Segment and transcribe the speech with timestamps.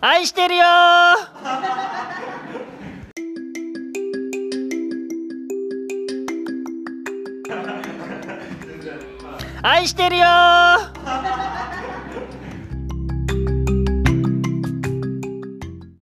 [0.00, 0.64] 愛してるよ
[9.62, 10.24] 愛してるよ